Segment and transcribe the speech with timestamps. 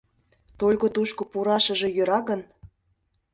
[0.59, 2.41] «Только тушко пурашыже йӧра гын?